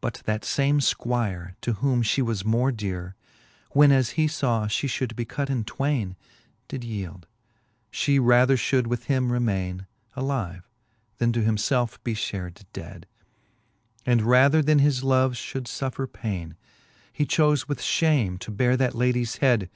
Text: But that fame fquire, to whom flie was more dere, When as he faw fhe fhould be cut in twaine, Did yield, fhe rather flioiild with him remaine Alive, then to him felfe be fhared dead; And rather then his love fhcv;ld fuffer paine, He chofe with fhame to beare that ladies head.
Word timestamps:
But 0.00 0.22
that 0.24 0.42
fame 0.46 0.80
fquire, 0.80 1.54
to 1.60 1.74
whom 1.74 2.02
flie 2.02 2.22
was 2.24 2.46
more 2.46 2.72
dere, 2.72 3.14
When 3.72 3.92
as 3.92 4.12
he 4.16 4.26
faw 4.26 4.68
fhe 4.68 4.86
fhould 4.88 5.14
be 5.14 5.26
cut 5.26 5.50
in 5.50 5.64
twaine, 5.64 6.16
Did 6.66 6.82
yield, 6.82 7.26
fhe 7.92 8.18
rather 8.22 8.56
flioiild 8.56 8.86
with 8.86 9.04
him 9.04 9.30
remaine 9.30 9.86
Alive, 10.16 10.66
then 11.18 11.30
to 11.34 11.42
him 11.42 11.56
felfe 11.56 12.02
be 12.02 12.14
fhared 12.14 12.64
dead; 12.72 13.06
And 14.06 14.22
rather 14.22 14.62
then 14.62 14.78
his 14.78 15.04
love 15.04 15.34
fhcv;ld 15.34 15.66
fuffer 15.66 16.10
paine, 16.10 16.56
He 17.12 17.26
chofe 17.26 17.68
with 17.68 17.80
fhame 17.80 18.38
to 18.38 18.50
beare 18.50 18.78
that 18.78 18.94
ladies 18.94 19.36
head. 19.44 19.68